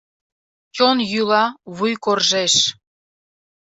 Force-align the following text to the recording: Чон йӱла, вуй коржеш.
Чон 0.75 0.97
йӱла, 1.11 1.45
вуй 1.75 1.93
коржеш. 2.03 2.53